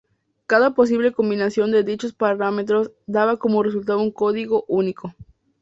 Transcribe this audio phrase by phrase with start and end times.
[0.47, 5.13] Cada posible combinación de dichos parámetros daba como resultado un código único.